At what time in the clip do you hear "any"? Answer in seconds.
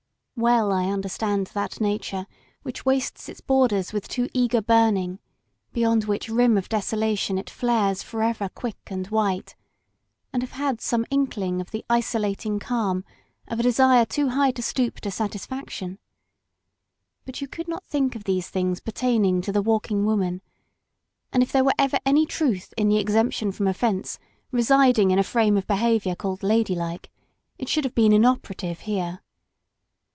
22.03-22.25